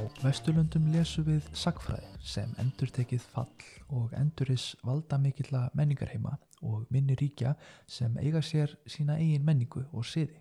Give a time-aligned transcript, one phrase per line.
[0.00, 7.16] Vesturlundum lesu við sagfræði sem endur tekið fall og enduris valda mikilla menningarheima og minni
[7.20, 7.52] ríkja
[7.88, 10.40] sem eiga sér sína eigin menningu og siði.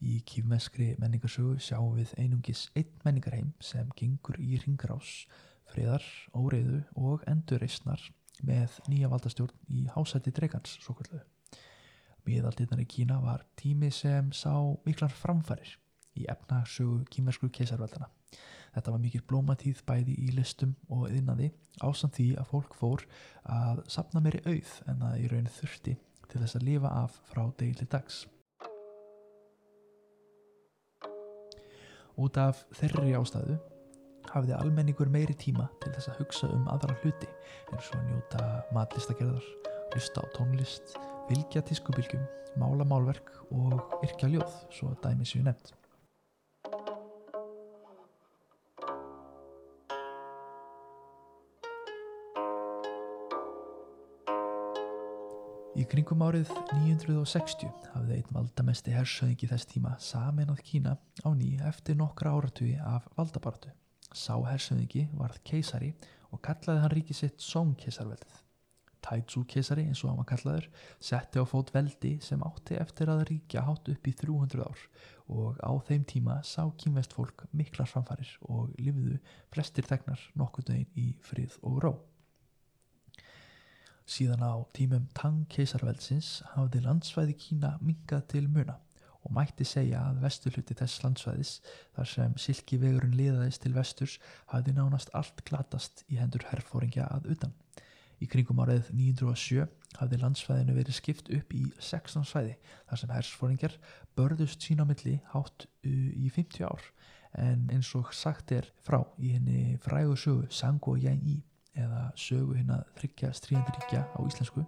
[0.00, 5.26] Í kýfmeskri menningarsögu sjáum við einungis einn menningarheim sem gengur í ringrás,
[5.72, 8.10] friðar, óreiðu og endurreysnar
[8.44, 11.20] með nýja valdastjórn í hásætti dregans, svo kallu.
[12.24, 14.52] Miðaldinnar í Kína var tími sem sá
[14.84, 15.76] miklar framfærir
[16.16, 18.08] í efnagsögu kýmversku keisarveldana.
[18.76, 23.04] Þetta var mikil blómatíð bæði í listum og yðnaði ásamt því að fólk fór
[23.48, 25.94] að sapna meiri auð en að í raun þurfti
[26.26, 28.26] til þess að lifa af frá degli dags.
[32.16, 33.56] Út af þeirri ástæðu
[34.32, 37.28] hafiði almenningur meiri tíma til þess að hugsa um aðra hluti
[37.72, 38.44] eins og njóta
[38.76, 39.48] matlistagerðar,
[39.94, 40.96] hlusta á tónlist,
[41.30, 42.24] vilja tískubilgjum,
[42.60, 45.72] mála málverk og yrkja ljóð, svo dæmi séu nefnt.
[55.76, 61.98] Í kringum árið 960 hafði einn valdamesti hersöðingi þess tíma saminað Kína á ný eftir
[62.00, 63.68] nokkra áratugi af valdabartu.
[64.08, 65.90] Sá hersöðingi varð keisari
[66.32, 68.40] og kallaði hann ríki sitt Song-keisarveldið.
[69.04, 70.70] Taizú keisari eins og hann var kallaður
[71.10, 74.88] setti á fót veldi sem átti eftir að ríkja hátt upp í 300 ár
[75.28, 79.20] og á þeim tíma sá kýmvest fólk miklar framfarir og lifiðu
[79.52, 81.96] flestir tegnar nokkur dögin í frið og ró.
[84.06, 88.76] Síðan á tímum Tang keisarveldsins hafði landsvæði Kína mingað til muna
[89.26, 91.50] og mætti segja að vesturluti þess landsvæðis
[91.96, 94.14] þar sem silki vegurinn liðaðist til vesturs
[94.52, 97.56] hafði nánast allt glatast í hendur herrfóringja að utan.
[98.22, 99.66] Í kringum árið 907
[99.98, 102.54] hafði landsvæðinu verið skipt upp í 16 svæði
[102.86, 103.76] þar sem herrfóringjar
[104.14, 106.86] börðust sín á milli hátt í 50 ár
[107.42, 111.38] en eins og sagt er frá í henni frægu sögu Sango Yang Yi
[111.80, 114.64] eða sögu hinn að þryggja stríðandiríkja á íslensku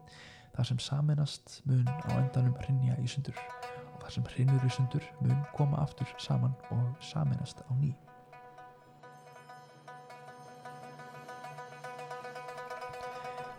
[0.57, 3.39] þar sem saminast mun á endanum hrinja í sundur
[3.95, 7.95] og þar sem hrinnur í sundur mun koma aftur saman og saminast á ný.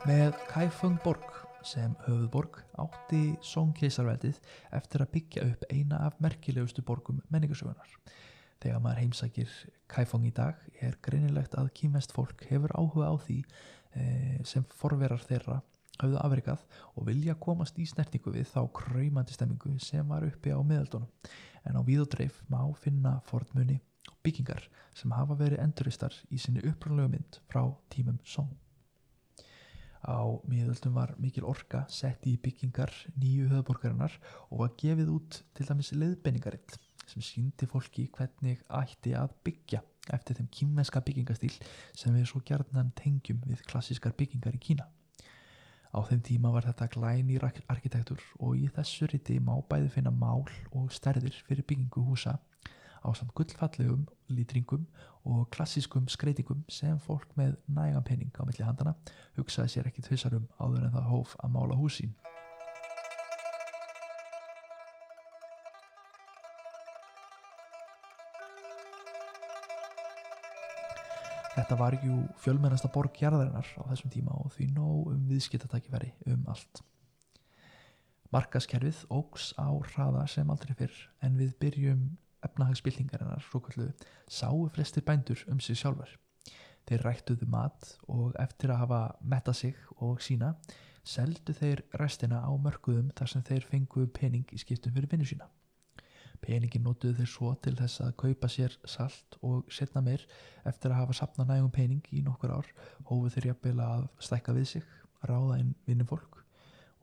[0.07, 1.27] Með Kaifeng borg
[1.65, 4.39] sem höfuðborg átti Song keisarveldið
[4.75, 7.97] eftir að byggja upp eina af merkilegustu borgum menningarsögunar
[8.59, 9.51] Þegar maður heimsækir
[9.89, 13.37] Kaifong í dag er greinilegt að kýmest fólk hefur áhuga á því
[13.95, 14.03] e,
[14.43, 15.61] sem forverar þeirra
[15.99, 20.59] hafðu afrikað og vilja komast í snertingu við þá kræmandi stemmingu sem var uppi á
[20.59, 21.07] miðaldunum.
[21.67, 23.79] En á víðodreif má finna fornmunni
[24.11, 28.51] og byggingar sem hafa verið enduristar í sinni upprannlegu mynd frá tímum sóng.
[30.03, 35.67] Á miðaldum var mikil orka sett í byggingar nýju höfðborgarinnar og var gefið út til
[35.67, 39.81] dæmis leiðbenningarill sem síndi fólki hvernig ætti að byggja
[40.13, 41.51] eftir þeim kýmvenska byggingastíl
[41.97, 44.87] sem við svo gerðnan tengjum við klassískar byggingar í Kína.
[45.89, 50.45] Á þeim tíma var þetta glænir arkitektur og í þessu riti má bæði finna mál
[50.69, 52.37] og stærðir fyrir byggingu húsa
[53.01, 54.85] á samt gullfallegum lítringum
[55.25, 58.93] og klassískum skreitingum sem fólk með nægan penning á milli handana
[59.37, 62.13] hugsaði sér ekki tvisarum áður en það hóf að mála húsín.
[71.59, 76.45] Þetta var ju fjölmennasta borg jarðarinnar á þessum tíma og því nóg um viðskiptatækifæri um
[76.47, 76.79] allt.
[78.31, 82.05] Markaskerfið ógs á hraða sem aldrei fyrr en við byrjum
[82.47, 83.89] efnahagsbyltingarinnar svokallu
[84.31, 86.15] sáu flestir bændur um sig sjálfar.
[86.87, 90.53] Þeir rættuðu mat og eftir að hafa metta sig og sína
[91.03, 95.51] seldu þeir restina á mörguðum þar sem þeir fengu pening í skiptum fyrir vinnu sína.
[96.49, 100.23] Peningin notuðu þeir svo til þess að kaupa sér salt og setna meir
[100.65, 102.69] eftir að hafa sapna nægum pening í nokkur ár
[103.05, 104.87] hófu þeir jafnvel að stækka við sig,
[105.29, 106.39] ráða inn vinnum fólk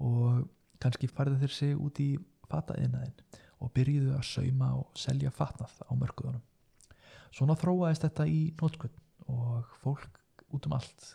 [0.02, 0.42] og
[0.82, 2.08] kannski farðu þeir sig út í
[2.50, 3.14] fataðinaðin
[3.62, 6.42] og byrjuðu að sauma og selja fatnað á mörguðunum.
[7.30, 8.98] Svona þróaðist þetta í nótkunn
[9.30, 10.22] og fólk
[10.54, 11.12] út um allt,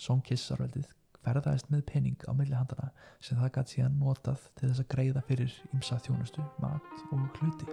[0.00, 0.88] songkissarveldið
[1.24, 2.90] ferðaðist með pening á milli handana
[3.24, 7.68] sem það gæti síðan notað til þess að greiða fyrir ímsa þjónustu, mat og hluti.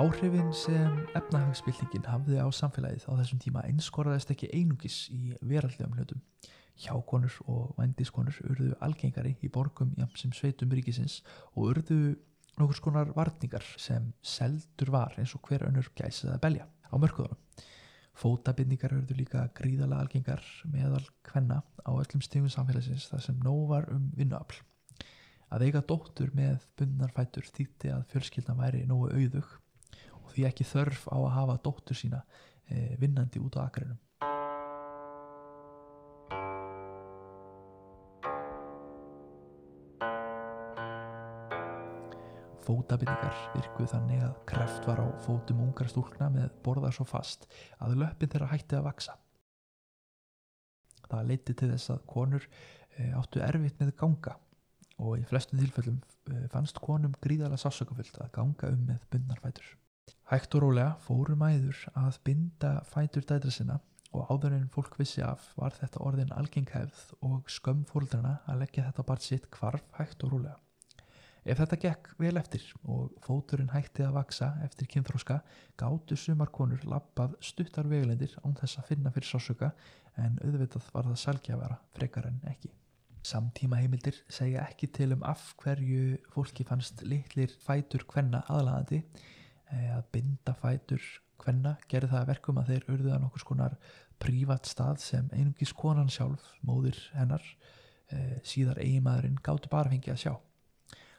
[0.00, 6.22] Áhrifin sem efnahagsbyltingin hafði á samfélagið á þessum tíma einskorðaðist ekki einungis í veraldlegum hlutum
[6.80, 11.20] hjákonur og vændiskonur urðu algengari í borgum sem sveitum ríkisins
[11.54, 12.00] og urðu
[12.60, 17.66] nokkur skonar varningar sem seldur var eins og hver önnur gæsið að belja á mörkuðunum
[18.20, 23.88] Fótabindningar verður líka gríðalega algengar meðal kvenna á öllum stegum samfélagsins þar sem nóg var
[23.94, 24.60] um vinnuafl.
[25.50, 29.56] Að eiga dóttur með bundnar fætur þýtti að fjölskyldan væri nógu auðug
[30.20, 32.20] og því ekki þörf á að hafa dóttur sína
[32.68, 33.98] e, vinnandi út á akrinum.
[42.70, 47.48] Fótabindningar virkuð þannig að kreft var á fótum ungar stúlkna með borðar svo fast
[47.82, 49.16] að löppin þeirra hætti að vaksa.
[51.08, 54.36] Það leiti til þess að konur e, áttu erfitt með ganga
[55.02, 55.98] og í flestum tilfellum
[56.30, 59.74] e, fannst konum gríðala sásökufullt að ganga um með bundnar fætur.
[60.30, 63.80] Hægt og rólega fóru mæður að binda fætur dætra sinna
[64.14, 68.86] og áður en fólk vissi af var þetta orðin algenghefð og skömm fóldrana að leggja
[68.92, 70.60] þetta bara sitt kvarf hægt og rólega.
[71.40, 75.38] Ef þetta gekk vel eftir og fóturinn hætti að vaksa eftir kynþróska
[75.80, 79.70] gáttu sumarkonur lappað stuttar veglendir án þess að finna fyrir sásöka
[80.20, 82.68] en auðvitað var það salgjafara frekar en ekki.
[83.24, 89.00] Samtíma heimildir segja ekki til um af hverju fólki fannst litlir fætur kvenna aðlæðandi
[89.96, 91.08] að binda fætur
[91.40, 93.78] kvenna gerði það verkum að þeir urðuða nokkur skonar
[94.20, 97.44] prívat stað sem einungis konan sjálf, móðir hennar
[98.44, 100.34] síðar eigimaðurinn gáttu bara fengið að sjá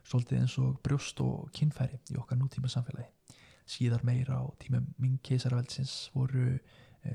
[0.07, 3.09] svolítið eins og brjóst og kynfæri í okkar nútíma samfélagi.
[3.69, 6.57] Síðar meira á tímum minn keisarveldsins voru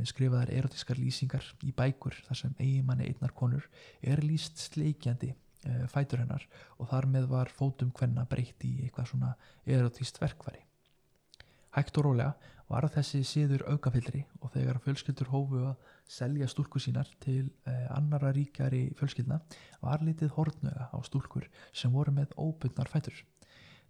[0.06, 3.66] skrifaðar erotískar lýsingar í bækur þar sem eigimanni einnar konur
[4.02, 5.32] er lýst sleikjandi
[5.90, 6.46] fætur hennar
[6.78, 9.32] og þar með var fótum hvenna breytt í eitthvað svona
[9.66, 10.62] erotíst verkvari.
[11.76, 12.34] Hægt og rólega
[12.70, 18.32] var þessi síður aukafyllri og þegar fjölskyldur hófu að selja stúlkur sínar til eh, annara
[18.34, 19.38] ríkari fjölskyldna
[19.82, 23.22] var litið hortnöga á stúlkur sem voru með óbundnar fætur.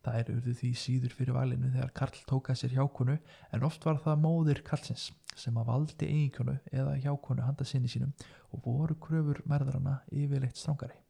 [0.04, 3.98] Það er urðu því síður fyrir valinu þegar Karl tóka sér hjákonu en oft var
[4.04, 8.12] það móðir Karlsins sem að valdi eiginkonu eða hjákonu handa sinni sínum
[8.54, 11.00] og voru kröfur merðrana yfirleitt strángari.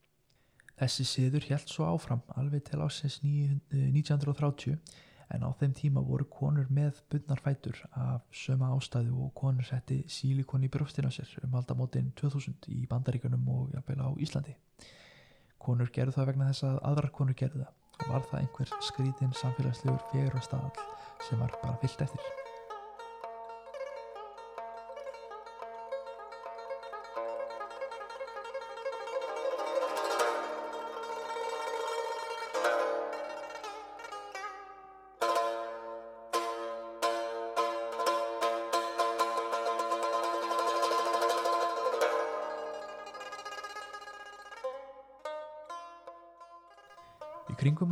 [0.77, 4.79] Þessi síður held svo áfram alveg til ásins 1930
[5.35, 10.03] en á þeim tíma voru konur með bundnar fætur af söma ástæðu og konur setti
[10.11, 14.57] sílikon í brjóstin á sér um aldamótin 2000 í bandaríkunum og jafnvel á Íslandi.
[15.59, 19.39] Konur gerðu það vegna þess að aðrar konur gerðu það og var það einhver skrítinn
[19.43, 20.91] samfélagslegur fegur og staðall
[21.29, 22.46] sem var bara fyllt eftir.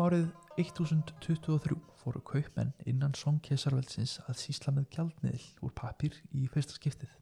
[0.05, 0.25] Árið
[0.61, 7.12] 1023 fóru kaupmenn innan songkesarveldsins að sísla með gjaldmiðl úr papír í fyrsta skiptið.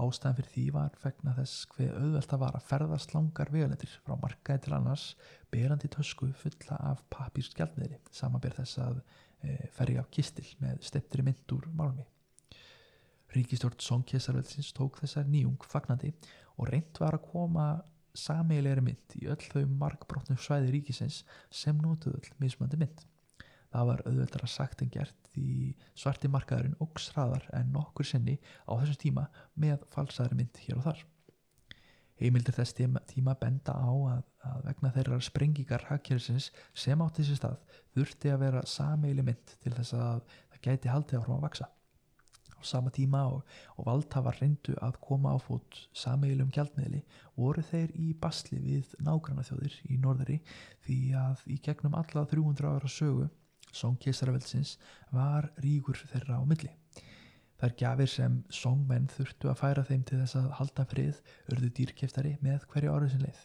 [0.00, 4.14] Ástæðan fyrir því var vegna þess hver auðvelt að var að ferðast langar vegalendir frá
[4.20, 5.06] markaði til annars
[5.52, 11.24] berandi tösku fulla af papírs gjaldmiðli samanber þess að e, ferri á kistil með steptri
[11.26, 12.06] mynd úr málmi.
[13.34, 16.12] Ríkistjórn songkesarveldsins tók þessar nýjung fagnandi
[16.56, 17.70] og reynd var að koma
[18.18, 21.22] sameilegri mynd í öll þau markbrotnu svæði ríkisins
[21.54, 23.04] sem notuð öll mismöndi mynd.
[23.70, 28.36] Það var auðveldara sagt en gert því svarti markaðurinn ógs hraðar en nokkur sinni
[28.66, 31.04] á þessum tíma með falsaðri mynd hér og þar.
[32.20, 37.78] Heimildir þess tíma benda á að, að vegna þeirra sprengingar hagkjörðsins sem átti þessi stað
[37.94, 41.70] þurfti að vera sameili mynd til þess að það gæti haldið áfram að vaksa
[42.60, 43.42] á sama tíma og,
[43.76, 47.00] og valdhafar reyndu að koma á fót sameilum gjaldmiðli
[47.36, 50.40] voru þeir í basli við nágranna þjóðir í norðari
[50.84, 53.30] því að í gegnum alla 300 ára sögu
[53.76, 54.76] songkesaraveldsins
[55.14, 56.72] var ríkur þeirra á milli.
[57.60, 61.20] Þær gjafir sem songmenn þurftu að færa þeim til þess að halda frið
[61.52, 63.42] örðu dýrkeftari með hverju árið sem leið.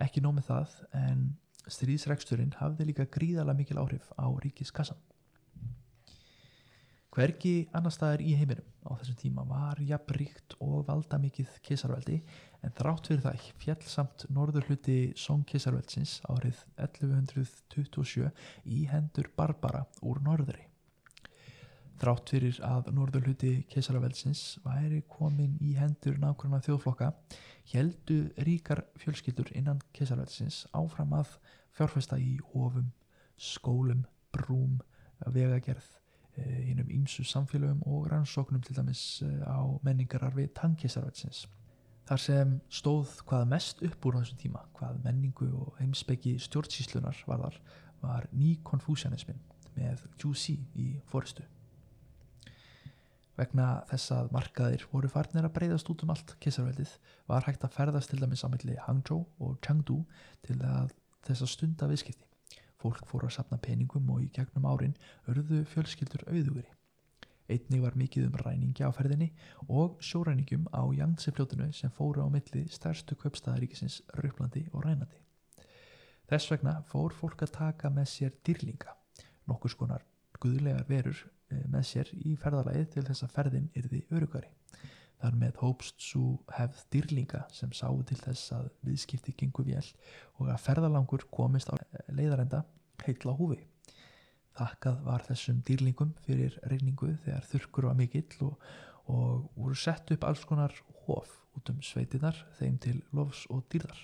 [0.00, 1.26] Ekki nómið það en
[1.68, 4.96] stríðsreksturinn hafði líka gríðala mikil áhrif á ríkiskassan.
[7.10, 12.20] Hvergi annar staðar í heiminum á þessum tíma var jafn ríkt og valda mikið keisarveldi
[12.62, 18.30] en þrátt fyrir það fjall samt norður hluti Song keisarveldsins árið 1127
[18.76, 20.62] í hendur Barbara úr norðri.
[21.98, 27.10] Þrátt fyrir að norður hluti keisarveldsins væri komin í hendur nákvæmna þjóðflokka
[27.72, 31.34] heldu ríkar fjölskyldur innan keisarveldsins áfram að
[31.74, 32.92] fjárfesta í ofum,
[33.34, 34.78] skólum, brúm,
[35.26, 35.90] vegagerð
[36.40, 41.46] hinnum ímsu samfélögum og rannsóknum til dæmis á menningararfi tankisarvætsins.
[42.08, 47.44] Þar sem stóð hvað mest upp úr þessum tíma, hvað menningu og heimsbyggi stjórnsíslunar var
[47.44, 47.58] þar,
[48.02, 49.38] var ný konfúsianismin
[49.76, 51.44] með Jusi í fóristu.
[53.38, 56.96] Vegna þess að markaðir voru farnir að breyðast út um allt keisarveldið
[57.30, 60.02] var hægt að ferðast til dæmis á milli Hangzhou og Chengdu
[60.44, 62.29] til þess að stunda viðskipti.
[62.80, 64.96] Fólk fóru að sapna peningum og í gegnum árin
[65.28, 66.68] örðu fjölskyldur auðugri.
[67.50, 69.32] Einnig var mikið um ræningi á ferðinni
[69.68, 75.18] og sjóræningum á Yangtze-fljótinu sem fóru á milli stærstu köpstaðaríkisins Rauplandi og Rænandi.
[76.30, 78.94] Þess vegna fór fólk að taka með sér dýrlinga,
[79.50, 80.06] nokkus konar
[80.40, 81.18] guðlegar verur
[81.50, 84.52] eh, með sér í ferðalagið til þess að ferðin yrði örugari.
[85.20, 89.88] Þar með hópst svo hefð dýrlinga sem sáu til þess að viðskipti gengur vél
[90.38, 91.76] og að ferðalangur komist á
[92.08, 92.62] leiðarenda
[93.04, 93.60] heitla húfi.
[94.56, 98.56] Þakkað var þessum dýrlingum fyrir reyningu þegar þurkur var mikill og,
[99.12, 100.74] og voru sett upp alls konar
[101.04, 104.00] hof út um sveitinar þeim til lofs og dýrðar.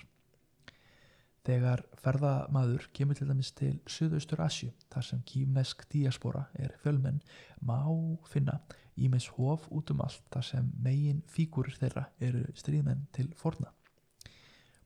[1.46, 7.20] Þegar ferðamaður kemur til dæmis til Suðaustur Asju þar sem kýmnesk diaspora er fjölmenn
[7.62, 7.78] má
[8.26, 8.56] finna
[8.98, 13.70] ímeins hof út um allt þar sem megin fígúrir þeirra eru stríðmenn til forna.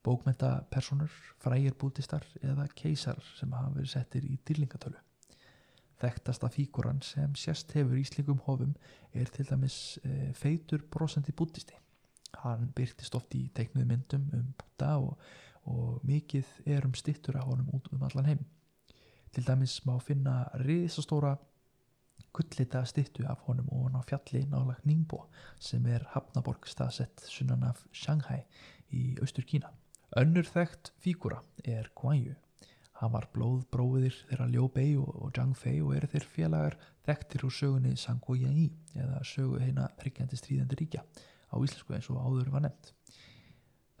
[0.05, 5.01] Bókmentapersonur, frægir bútistar eða keisar sem hafa verið settir í dýrlingatölu.
[6.01, 8.73] Þekktasta fígúran sem sérst hefur í íslingum hofum
[9.13, 11.77] er til dæmis e, feitur brosandi bútisti.
[12.41, 15.17] Hann byrtist oft í teiknuðu myndum um búta og,
[15.69, 18.45] og mikið er um stittur af honum út um allan heim.
[19.31, 21.35] Til dæmis má finna risastóra
[22.33, 25.25] gullita stittu af honum og hann á fjalli nálagt Ningbo
[25.59, 28.43] sem er Hafnaborg staðsett sunnan af Shanghai
[28.91, 29.71] í austur Kína.
[30.17, 32.35] Önnur þekkt fígúra er Guan Yu.
[33.01, 36.75] Hann var blóðbróðir þeirra Liu Bei og, Zhang Fei og eru þeir félagar
[37.07, 38.67] þekktir úr sögunni Sango Yang Yi
[39.01, 42.91] eða sögu heina hryggjandi stríðandi ríkja á íslensku eins og áður var nefnt.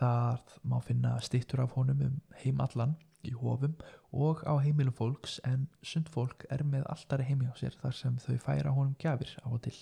[0.01, 3.75] Þar má finna stittur af honum um heim allan í hofum
[4.11, 8.15] og á heimilum fólks en sund fólk er með alltari heimi á sér þar sem
[8.23, 9.75] þau færa honum gjafir á og til.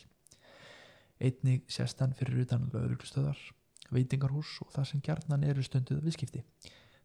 [1.23, 3.39] Einnig sérstann fyrir utan lögurlustöðar,
[3.95, 6.43] veitingarhús og það sem gjarnan eru stunduð viðskipti.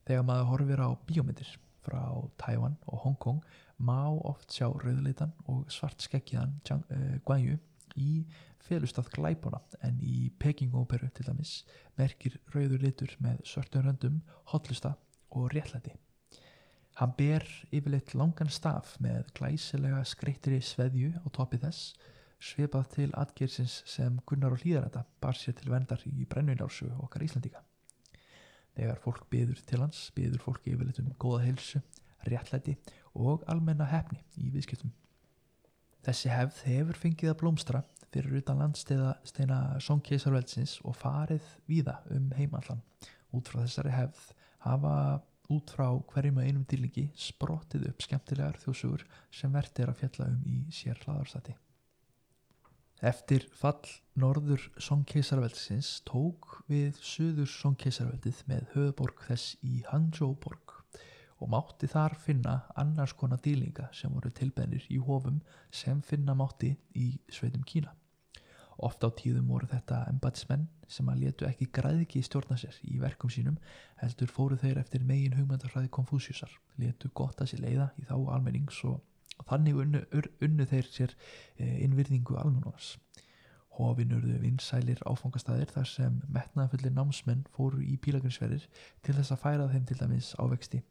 [0.07, 1.55] Þegar maður horfir á bíómyndir
[1.87, 2.03] frá
[2.41, 3.47] Taiwan og Hong Kong
[3.79, 7.61] má oft sjá rauðleitan og svart skekkiðan uh, Guanyu
[7.97, 8.25] í
[8.65, 11.59] felustað glæpuna en í Peking-óperu til dæmis
[11.99, 14.23] merkir rauður litur með svörtum röndum,
[14.53, 14.95] hotlusta
[15.35, 15.95] og réttlæti.
[16.95, 17.43] Hann ber
[17.75, 21.95] yfirleitt langan staf með glæsilega skreittri sveðju á topi þess,
[22.39, 27.65] svipað til atgersins sem Gunnar og Hlýðaranda bar sér til vendar í brennunársu okkar Íslandíka.
[28.75, 31.83] Þegar fólk byður til hans, byður fólk yfirleitt um góða heilsu,
[32.31, 32.77] réttlæti
[33.15, 34.95] og almenna hefni í viðskiptum.
[36.05, 37.83] Þessi hefð hefur fengið að blómstra
[38.15, 42.83] fyrir utan landsteina songkeisarveldsins og farið víða um heimallan.
[43.35, 44.27] Út frá þessari hefð
[44.67, 44.95] hafa
[45.53, 50.29] út frá hverjum og einum dýlingi sprottið upp skemmtilegar þjósugur sem verðt er að fjalla
[50.33, 51.57] um í sér hlaðarstati.
[53.05, 60.74] Eftir fall norður songkeisarveldsins tók við söður songkeisarveldið með höfuborg þess í Hangzhou borg
[61.45, 66.73] og mátti þar finna annars konar dýlinga sem voru tilbennir í hofum sem finna mátti
[66.97, 67.93] í sveitum Kína.
[68.83, 73.31] Oft á tíðum voru þetta embatsmenn sem að letu ekki græðiki stjórna sér í verkum
[73.31, 73.59] sínum
[74.01, 78.81] heldur fóru þeir eftir megin hugmyndarfræði konfúsjusar, letu gott að sér leiða í þá almennings
[78.89, 79.03] og,
[79.47, 80.03] þannig unnu,
[80.43, 81.15] unnu þeir sér
[81.59, 82.97] e, innvirðingu almennunars.
[83.75, 88.67] Hofinurðu vinsælir áfangastæðir þar sem metnaðafullir námsmenn fóru í pílagrinsferðir
[89.03, 90.83] til þess að færa þeim til dæmis ávexti,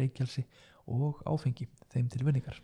[0.00, 0.44] reykjelsi
[0.92, 2.60] og áfengi þeim til vinningar.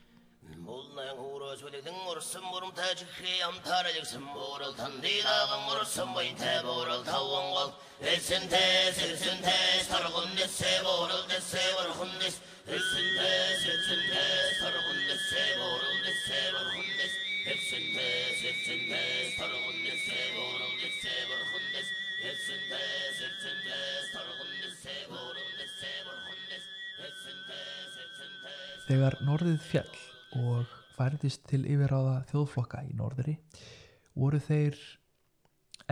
[0.64, 4.28] Múlnæðan húru að svilið þingursum vorum tætsikki amtariliksum
[28.88, 29.97] Þegar norðið fjall
[30.40, 33.35] og færðist til yfirráða þjóðflokka í norðri
[34.16, 34.78] voru þeir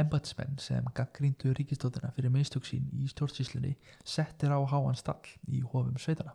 [0.01, 6.01] embatsmenn sem gaggríndu ríkistóttina fyrir meðstök sín í stjórnsíslunni settir á háan stall í hofum
[6.01, 6.33] sveitana.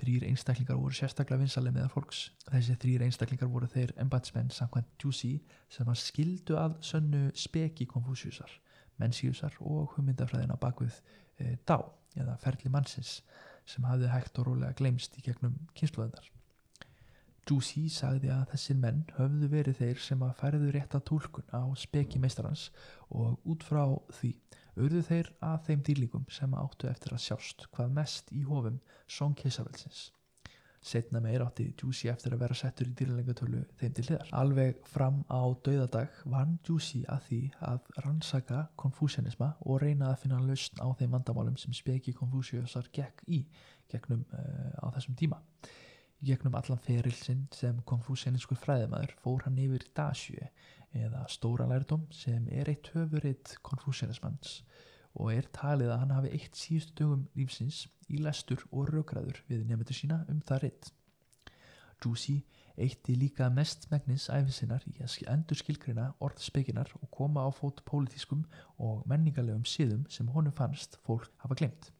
[0.00, 2.24] Þrýr einstaklingar voru sérstaklega vinsaleg meðal fólks.
[2.48, 5.34] Þessi þrýr einstaklingar voru þeir embatsmenn samkvæmt Jusi
[5.68, 8.48] sem að skildu að sönnu speki konfúsjusar,
[8.96, 11.02] mennsíusar og hugmyndafræðina bakvið
[11.36, 11.82] e, dá
[12.16, 13.18] eða ferli mannsins
[13.68, 16.30] sem hafði hægt og rólega glemst í gegnum kynsluðendar.
[17.42, 22.20] Juicy sagði að þessir menn höfðu verið þeir sem að færðu rétta tólkun á speki
[22.22, 22.68] meistarans
[23.10, 23.82] og út frá
[24.14, 24.36] því
[24.78, 28.78] urðu þeir að þeim dýrlingum sem áttu eftir að sjást hvað mest í hofum
[29.10, 30.12] songkeisarvelsins.
[30.82, 34.32] Setna meir átti Juicy eftir að vera settur í dýralengatölu þeim til hliðar.
[34.34, 40.40] Alveg fram á dauðadag vann Juicy að því að rannsaka konfúsianisma og reyna að finna
[40.42, 43.44] lausn á þeim vandamálum sem speki konfúsiusar gekk í
[43.92, 45.38] gegnum uh, á þessum tíma.
[46.22, 50.38] Gegnum allan ferilsinn sem konfúsianiskur fræðimæður fór hann yfir Dasju
[50.98, 54.60] eða Stóra lærdom sem er eitt höfuritt konfúsianismans
[55.14, 59.64] og er talið að hann hafi eitt síðustu dögum lífsins í lestur og rökræður við
[59.68, 60.90] nefndur sína um það reitt.
[62.02, 62.40] Juicy
[62.80, 68.46] eitti líka mest megnis æfisinnar í að endur skilgrina orðspekinar og koma á fót pólitískum
[68.78, 71.90] og menningarlegum síðum sem honum fannst fólk hafa glemt.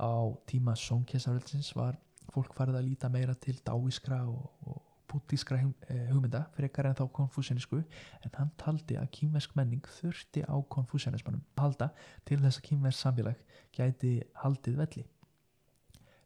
[0.00, 1.98] Á tíma sónkesaröldsins var
[2.32, 7.04] fólk farið að líta meira til dáiskra og, og bútískra eh, hugmynda frekar en þá
[7.20, 11.90] konfúsianisku en hann taldi að kýmversk menning þurfti á konfúsianismannum að halda
[12.28, 13.42] til þess að kýmversk samfélag
[13.76, 14.12] gæti
[14.42, 15.06] haldið velli.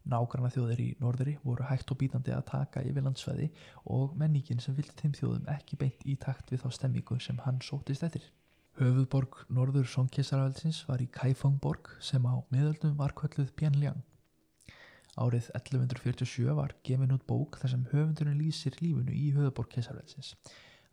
[0.05, 3.49] Nágranna þjóðir í norðri voru hægt og bítandi að taka yfir landsveði
[3.97, 7.63] og menningin sem vildi þeim þjóðum ekki beint í takt við þá stemmingu sem hann
[7.65, 8.27] sótist eftir.
[8.77, 14.03] Höfuðborg norður Songkesarafelsins var í Kaifangborg sem á miðöldum var kvölluð Pianliang.
[15.15, 20.33] Árið 1147 var gefin út bók þar sem höfundurinn lýsir lífunu í höfuborg keisarveitsins.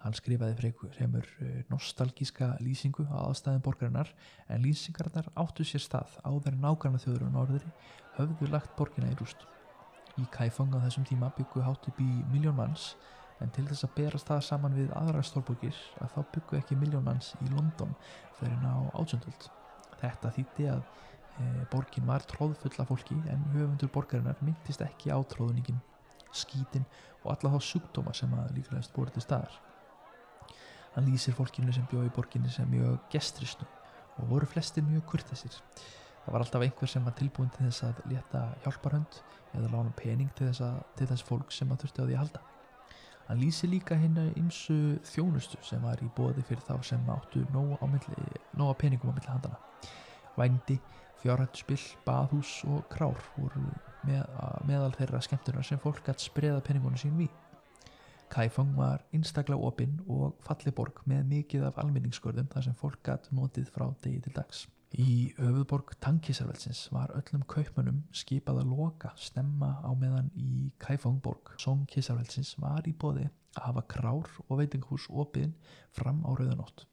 [0.02, 4.10] Hann skrifaði fremur eh, nostalgíska lýsingu á aðstæðin borgarinnar
[4.50, 7.74] en lýsingarnar áttu sér stað áður en nákvæmna þjóður og norðuri
[8.18, 9.46] höfðu lagt borgina í rúst.
[10.22, 12.96] Í Kaifang á þessum tíma byggu hátt upp í miljón manns
[13.42, 17.06] en til þess að berast það saman við aðra stórborgir að þá byggu ekki miljón
[17.06, 17.94] manns í London
[18.38, 19.50] fyrir ná átsöndult.
[20.02, 20.86] Þetta þýtti að
[21.72, 25.80] borgin var tróðfull af fólki en höfundur borgarinnar myndist ekki á tróðuningin,
[26.32, 26.86] skítin
[27.24, 29.56] og alla þá sjúkdóma sem að líklegast búið til staðar.
[30.96, 33.68] Hann lýsir fólkinu sem bjóði borginni sem mjög gestristnu
[34.20, 35.56] og voru flestir mjög kurtessir.
[36.26, 39.22] Það var alltaf einhver sem var tilbúin til þess að leta hjálparhönd
[39.58, 42.22] eða lána pening til þess, að, til þess fólk sem að þurfti á því að
[42.22, 42.42] halda.
[43.30, 48.76] Hann lýsi líka hennu ymsu þjónustu sem var í bóði fyrir þá sem áttu nóga
[48.78, 49.60] peningum á milli handana.
[50.36, 50.78] Vændi,
[51.22, 53.64] fjárhættuspill, baðhús og krár voru
[54.08, 54.26] með,
[54.68, 57.32] meðal þeirra skemmtunar sem fólk gætt spreða penningunum sín við.
[58.32, 63.28] Kaifang var einstaklega opinn og falli borg með mikið af alminningsskörðum þar sem fólk gætt
[63.36, 64.68] notið frá degi til dags.
[64.92, 71.86] Í höfuðborg Tankísarvelsins var öllum kaupmönnum skipað að loka stemma á meðan í Kaifangborg Song
[71.88, 75.54] Kísarvelsins var í bóði að hafa krár og veitingahús opinn
[75.96, 76.84] fram á rauðanótt.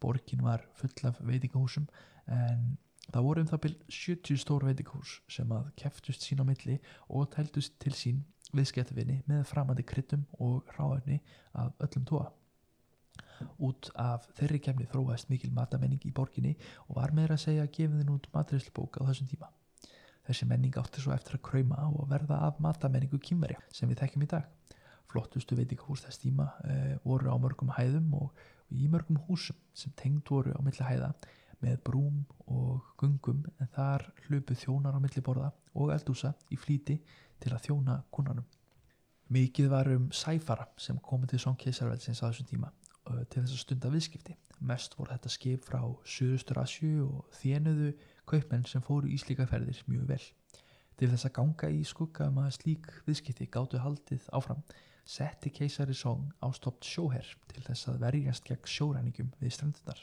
[0.00, 1.88] Borgin var full af veitingahúsum
[2.28, 2.76] en
[3.12, 7.30] það voru um það byrj 70 stór veitingahús sem að keftust sín á milli og
[7.34, 8.24] tældust til sín
[8.56, 11.20] viðskiptavinni með framandi kryttum og ráðarni
[11.52, 12.28] af öllum tóa.
[13.62, 16.56] Út af þeirri kemni þróast mikil matamenning í borginni
[16.88, 19.50] og var meira að segja að gefa þinn út matræslubók á þessum tíma.
[20.28, 24.26] Þessi menning átti svo eftir að krauma og verða af matamenningu kýmverja sem við þekkjum
[24.26, 24.48] í dag.
[25.08, 30.28] Flottustu veitingahús þess tíma e, voru á mörgum hæðum og í mörgum húsum sem tengd
[30.30, 31.12] voru á milli hæða
[31.62, 36.98] með brúm og gungum en þar hlupu þjónar á milli borða og eldúsa í flíti
[37.40, 38.46] til að þjóna kunnanum.
[39.34, 42.70] Mikið var um sæfara sem komið til Songkeisarveldsins á þessum tíma
[43.08, 44.36] til þess að stunda viðskipti.
[44.68, 47.92] Mest voru þetta skip frá Suðustur Asju og þjenuðu
[48.28, 50.24] kaupmenn sem fóru í slíka ferðir mjög vel.
[50.98, 54.64] Til þess að ganga í skugga um að slík viðskipti gáttu haldið áfram
[55.08, 60.02] setti keisari Song á stopt sjóherr til þess að verjast gegn sjóræningum við strandunar.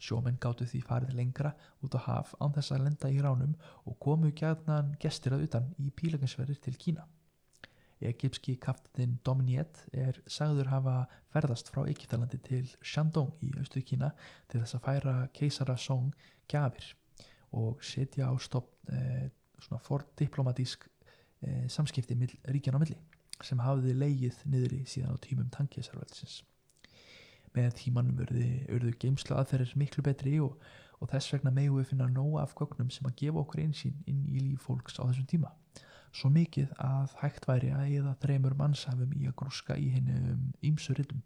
[0.00, 1.52] Sjómenn gáttu því farið lengra
[1.84, 3.52] út á haf án þess að lenda í ránum
[3.84, 7.04] og komu gæðnan gestir að utan í pílagansverðir til Kína.
[8.00, 10.96] Egipski kaftinn Dominiet er sagður hafa
[11.32, 14.10] ferðast frá Egyptalandi til Shandong í austu Kína
[14.48, 16.12] til þess að færa keisara Song
[16.48, 16.94] gafir
[17.56, 19.28] og setja á stopp eh,
[19.60, 22.16] svona fordiplomatísk eh, samskipti
[22.52, 23.00] ríkjan á milli
[23.44, 26.40] sem hafði leigið niðri síðan á tímum tankisarveldsins.
[27.56, 30.56] Með tímanum urðu geimsla aðferðir miklu betri og,
[31.00, 34.24] og þess vegna megu við finna nóga af gögnum sem að gefa okkur einsýn inn
[34.28, 35.52] í líf fólks á þessum tíma.
[36.16, 41.20] Svo mikið að hægt væri að eða þreymur mannshafum í að grúska í hennum ímsuritum,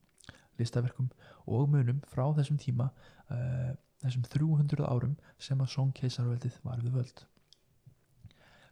[0.59, 1.11] listaverkum
[1.47, 2.91] og munum frá þessum tíma,
[3.31, 3.71] uh,
[4.03, 7.23] þessum 300 árum sem að sóngkeisarveldið var við völd.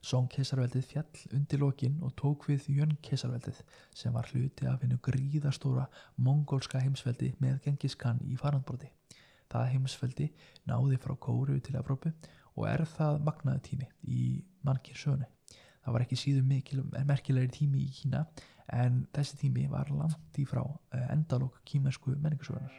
[0.04, 3.62] Song-keisarveldið fjall undir lokin og tók við Jön-keisarveldið
[3.96, 8.92] sem var hluti af hennu gríðastóra mongólska heimsveldi með Genghis Khan í farandbroti.
[9.50, 10.28] Það heimsveldi
[10.70, 12.12] náði frá Kóru til Evrópu
[12.54, 14.22] og er það magnaði tími í
[14.66, 15.26] mannkir sögni.
[15.82, 18.26] Það var ekki síðan merkilegri tími í Kína
[18.76, 22.74] en þessi tími var langt í frá eh, endalók kímersku menningarsögunar.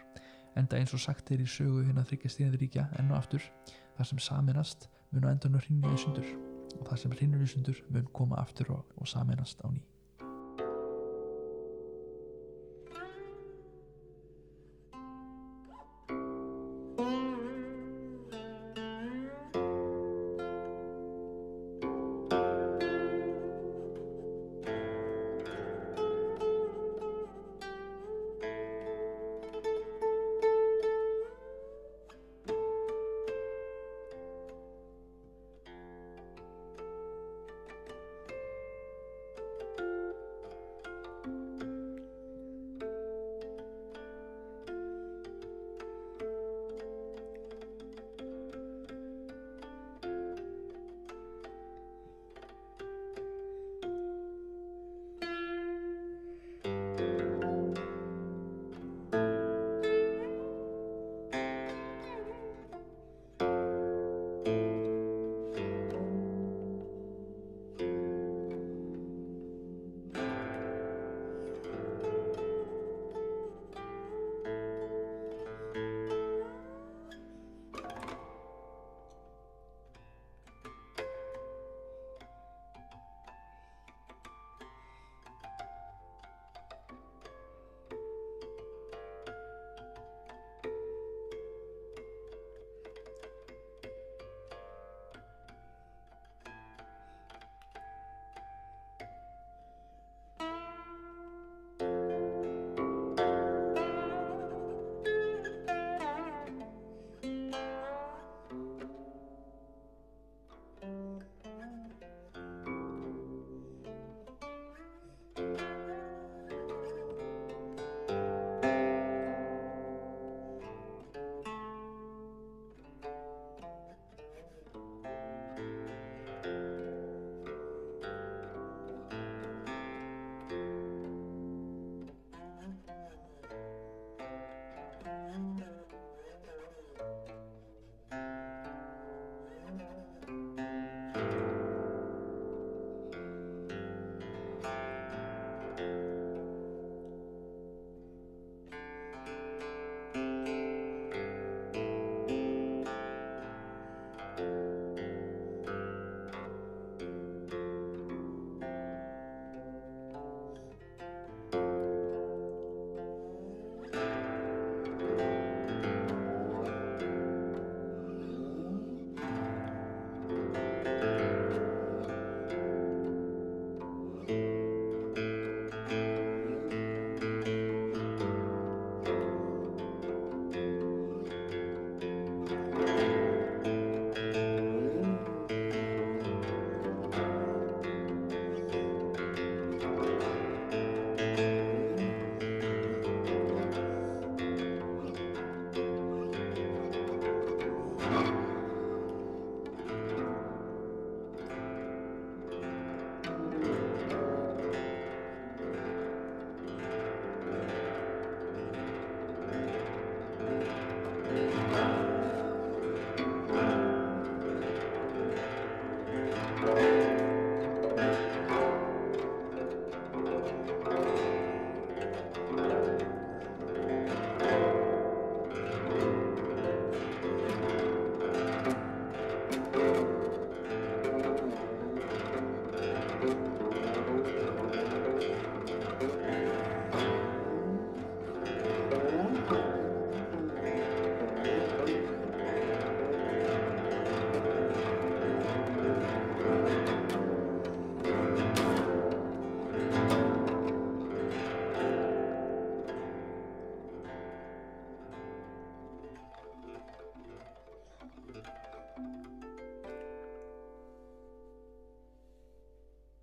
[0.60, 3.50] Enda eins og sagt er í sögu hérna þryggja stýrðiríkja enn og aftur
[3.98, 7.84] þar sem saminast mun á endanum hrinja í sundur og það sem hrinur í sundur
[7.90, 9.82] mun koma aftur og, og saminast á ný